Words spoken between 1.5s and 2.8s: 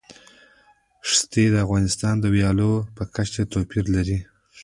د افغانستان د ولایاتو